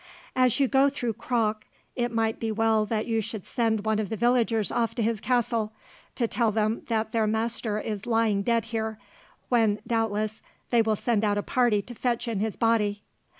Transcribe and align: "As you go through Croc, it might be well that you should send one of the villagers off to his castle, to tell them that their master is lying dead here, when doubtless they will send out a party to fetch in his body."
"As 0.35 0.59
you 0.59 0.67
go 0.67 0.89
through 0.89 1.13
Croc, 1.13 1.65
it 1.95 2.11
might 2.11 2.39
be 2.39 2.51
well 2.51 2.87
that 2.87 3.05
you 3.05 3.21
should 3.21 3.45
send 3.45 3.85
one 3.85 3.99
of 3.99 4.09
the 4.09 4.17
villagers 4.17 4.71
off 4.71 4.95
to 4.95 5.03
his 5.03 5.21
castle, 5.21 5.73
to 6.15 6.27
tell 6.27 6.51
them 6.51 6.81
that 6.87 7.11
their 7.11 7.27
master 7.27 7.79
is 7.79 8.07
lying 8.07 8.41
dead 8.41 8.65
here, 8.65 8.97
when 9.49 9.79
doubtless 9.85 10.41
they 10.71 10.81
will 10.81 10.95
send 10.95 11.23
out 11.23 11.37
a 11.37 11.43
party 11.43 11.83
to 11.83 11.93
fetch 11.93 12.27
in 12.27 12.39
his 12.39 12.55
body." 12.55 13.03